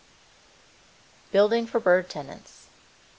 152 1.29 1.31
BUILDING 1.31 1.67
FOR 1.67 1.79
BIRD 1.79 2.09
TENANTS. 2.09 2.65